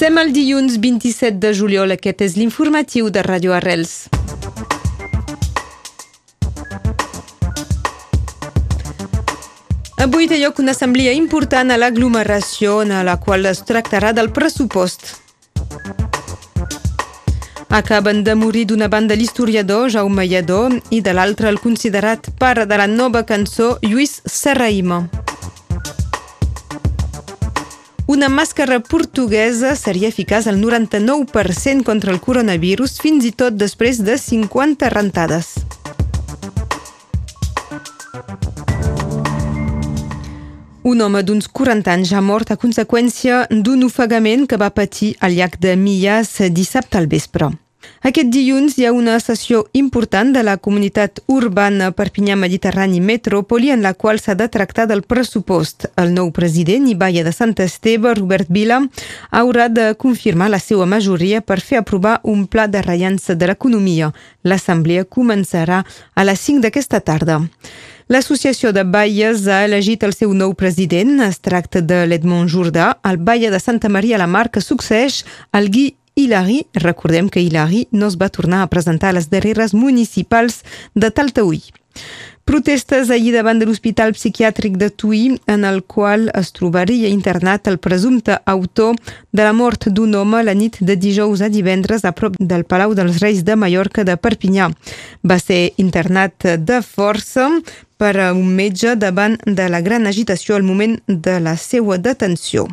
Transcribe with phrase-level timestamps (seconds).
[0.00, 1.90] Passem al dilluns 27 de juliol.
[1.92, 4.06] Aquest és l'informatiu de Radio Arrels.
[10.00, 15.18] Avui té lloc una assemblea important a l'aglomeració en la qual es tractarà del pressupost.
[17.68, 22.80] Acaben de morir d'una banda l'historiador Jaume Lledó i de l'altra el considerat pare de
[22.80, 25.04] la nova cançó Lluís Serraïma.
[28.10, 34.16] Una màscara portuguesa seria eficaç al 99% contra el coronavirus, fins i tot després de
[34.18, 35.52] 50 rentades.
[40.82, 45.38] Un home d'uns 40 anys ha mort a conseqüència d'un ofegament que va patir al
[45.38, 47.54] llac de Millas dissabte al vespre.
[48.00, 53.84] Aquest dilluns hi ha una sessió important de la comunitat urbana Perpinyà Mediterrani Metrópoli en
[53.84, 55.86] la qual s'ha de tractar del pressupost.
[56.00, 58.80] El nou president i baia de Sant Esteve, Robert Vila,
[59.30, 64.12] haurà de confirmar la seva majoria per fer aprovar un pla de reiança de l'economia.
[64.44, 67.42] L'assemblea començarà a les 5 d'aquesta tarda.
[68.10, 71.20] L'Associació de Baies ha elegit el seu nou president.
[71.22, 75.20] Es tracta de l'Edmond Jordà, el baia de Santa Maria la Mar, que succeeix
[75.54, 79.74] al Gui Hilari, recordem que Hilari no es va tornar a presentar a les darreres
[79.74, 80.62] municipals
[80.94, 81.62] de Taltaúi.
[82.50, 87.78] Protestes ahir davant de l'Hospital Psiquiàtric de Tuí, en el qual es trobaria internat el
[87.78, 88.96] presumpte autor
[89.30, 92.96] de la mort d'un home la nit de dijous a divendres a prop del Palau
[92.98, 94.66] dels Reis de Mallorca de Perpinyà.
[95.22, 97.46] Va ser internat de força
[98.00, 102.66] per a un metge davant de la gran agitació al moment de la seva detenció.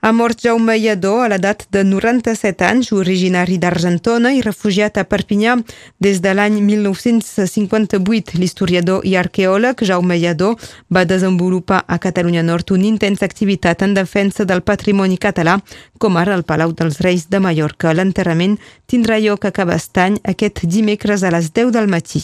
[0.00, 5.56] Ha mort Jaume Lledó a l'edat de 97 anys, originari d'Argentona i refugiat a Perpinyà
[5.98, 8.38] des de l'any 1958.
[8.38, 10.52] L'historiador i arqueòleg Jaume Lledó
[10.94, 15.58] va desenvolupar a Catalunya Nord una intensa activitat en defensa del patrimoni català,
[15.98, 17.90] com ara el Palau dels Reis de Mallorca.
[17.90, 18.54] L'enterrament
[18.86, 22.22] tindrà lloc a Cabestany aquest dimecres a les 10 del matí.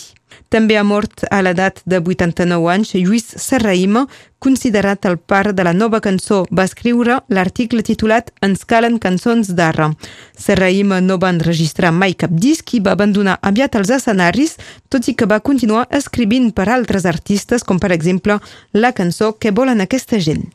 [0.49, 4.07] També ha mort a l'edat de 89 anys Lluís Serraïma,
[4.39, 6.45] considerat el pare de la nova cançó.
[6.51, 9.91] Va escriure l'article titulat Ens calen cançons d'arra.
[10.39, 14.59] Serraïma no va enregistrar mai cap disc i va abandonar aviat els escenaris,
[14.89, 18.41] tot i que va continuar escrivint per altres artistes, com per exemple
[18.73, 20.47] la cançó Que volen aquesta gent.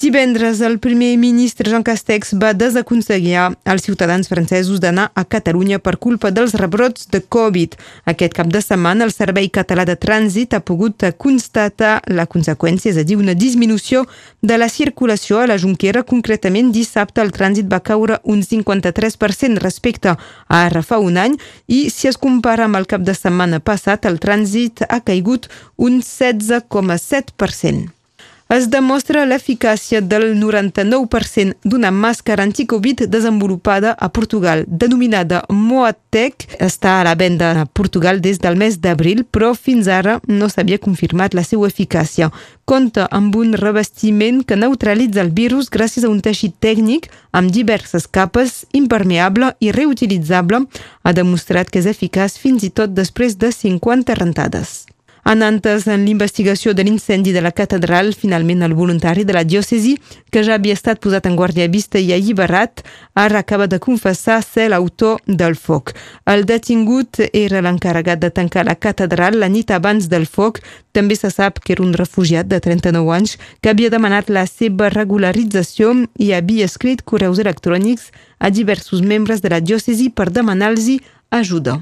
[0.00, 6.00] Divendres, el primer ministre Jean Castex va desaconseguir als ciutadans francesos d'anar a Catalunya per
[6.02, 7.76] culpa dels rebrots de Covid.
[8.04, 12.98] Aquest cap de setmana, el Servei Català de Trànsit ha pogut constatar la conseqüència, és
[12.98, 14.04] a dir, una disminució
[14.42, 16.02] de la circulació a la Junquera.
[16.02, 20.18] Concretament, dissabte el trànsit va caure un 53% respecte a
[20.66, 21.38] ara fa un any
[21.70, 25.46] i si es compara amb el cap de setmana passat, el trànsit ha caigut
[25.78, 28.03] un 16,7%
[28.52, 36.46] es demostra l'eficàcia del 99% d'una màscara anticovid desenvolupada a Portugal, denominada Moatec.
[36.60, 40.78] Està a la venda a Portugal des del mes d'abril, però fins ara no s'havia
[40.78, 42.30] confirmat la seva eficàcia.
[42.64, 48.06] Compta amb un revestiment que neutralitza el virus gràcies a un teixit tècnic amb diverses
[48.06, 50.66] capes, impermeable i reutilitzable.
[51.02, 54.84] Ha demostrat que és eficaç fins i tot després de 50 rentades.
[55.26, 59.94] A Nantes, en l'investigació de l'incendi de la catedral, finalment el voluntari de la diòcesi,
[60.28, 62.82] que ja havia estat posat en guàrdia vista i alliberat,
[63.16, 65.94] ara acaba de confessar ser l'autor del foc.
[66.28, 70.60] El detingut era l'encarregat de tancar la catedral la nit abans del foc.
[70.92, 74.92] També se sap que era un refugiat de 39 anys que havia demanat la seva
[74.92, 81.00] regularització i havia escrit correus electrònics a diversos membres de la diòcesi per demanar-los
[81.32, 81.80] ajuda.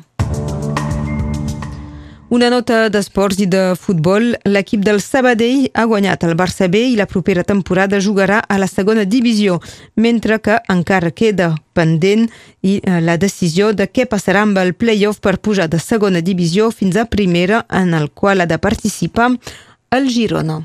[2.32, 4.30] Una nota d'esports i de futbol.
[4.48, 8.70] L'equip del Sabadell ha guanyat el Barça B i la propera temporada jugarà a la
[8.70, 9.58] segona divisió,
[10.00, 12.24] mentre que encara queda pendent
[12.62, 16.72] i eh, la decisió de què passarà amb el play-off per pujar de segona divisió
[16.72, 19.34] fins a primera, en el qual ha de participar
[19.92, 20.62] el Girona.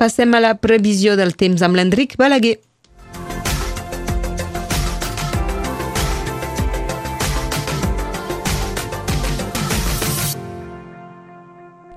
[0.00, 2.54] Passem a la previsió del temps amb l'Enric Balaguer.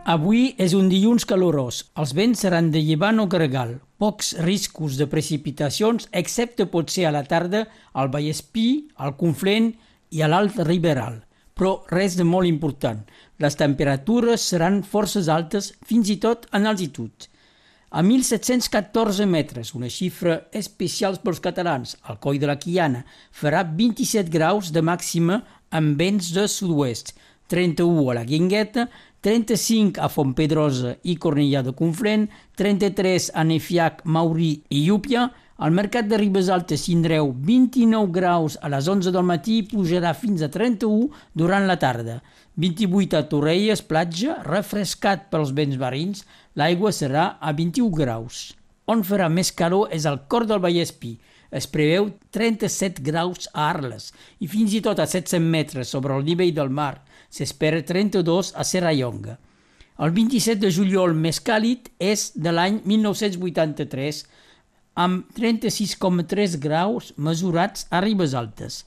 [0.03, 1.79] Avui és un dilluns calorós.
[1.95, 3.77] Els vents seran de llevant o gregal.
[3.95, 9.77] Pocs riscos de precipitacions, excepte potser a la tarda al Vallespí, al Conflent
[10.11, 11.21] i a l'Alt Riberal.
[11.55, 13.05] Però res de molt important.
[13.39, 17.31] Les temperatures seran forces altes, fins i tot en altitud
[17.93, 21.93] a 1.714 metres, una xifra especial pels catalans.
[22.09, 27.13] Al coll de la Quiana farà 27 graus de màxima amb vents de sud-oest.
[27.53, 28.87] 31 a la Guingueta,
[29.21, 32.25] 35 a Fontpedrosa i Cornellà de Conflent,
[32.57, 38.71] 33 a Nefiac, Maurí i Llúpia, al mercat de Ribes Altes tindreu 29 graus a
[38.73, 42.21] les 11 del matí i pujarà fins a 31 durant la tarda.
[42.57, 46.25] 28 a Torrelles, platja, refrescat pels vents marins,
[46.57, 48.51] l'aigua serà a 21 graus.
[48.89, 51.15] On farà més calor és al cor del Vallespí.
[51.53, 54.09] Es preveu 37 graus a Arles
[54.41, 56.95] i fins i tot a 700 metres sobre el nivell del mar
[57.33, 59.37] s'espera 32 a Serrallonga.
[60.01, 64.23] El 27 de juliol més càlid és de l'any 1983,
[64.93, 68.83] amb 36,3 graus mesurats a Ribes Altes.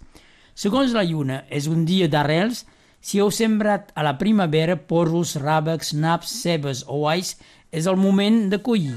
[0.54, 2.64] Segons la lluna, és un dia d'arrels
[3.00, 7.36] si heu sembrat a la primavera porros, ràbecs, naps, cebes o ais,
[7.70, 8.96] és el moment de collir.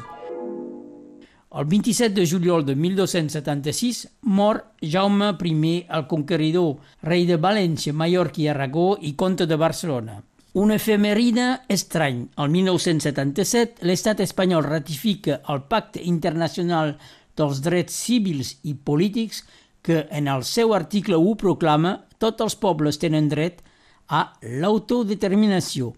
[1.50, 8.42] El 27 de juliol de 1276 mor Jaume I el Conqueridor, rei de València, Mallorca
[8.42, 10.22] i Aragó i comte de Barcelona.
[10.54, 12.24] Una efemerina estrany.
[12.42, 16.96] El 1977 l'estat espanyol ratifica el Pacte Internacional
[17.38, 19.44] dels Drets Civils i Polítics
[19.86, 23.62] que en el seu article 1 proclama tots els pobles tenen dret
[24.10, 25.94] a l'autodeterminació.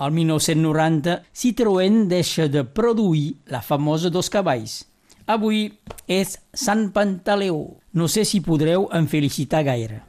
[0.00, 4.80] Al 1990, Citroën deixa de produir la famosa dos cavalls.
[5.28, 5.68] Avui
[6.08, 7.62] és Sant Pantaleó.
[7.92, 10.02] No sé si podreu en felicitar gaire.